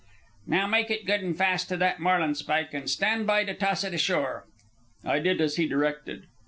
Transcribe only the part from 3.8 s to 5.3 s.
it ashore." I